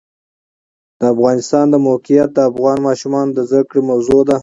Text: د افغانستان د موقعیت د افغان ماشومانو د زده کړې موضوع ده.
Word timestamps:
د 0.99 1.01
افغانستان 1.13 1.65
د 1.69 1.75
موقعیت 1.87 2.29
د 2.33 2.39
افغان 2.49 2.77
ماشومانو 2.87 3.31
د 3.33 3.39
زده 3.49 3.61
کړې 3.69 3.81
موضوع 3.89 4.21
ده. 4.29 4.37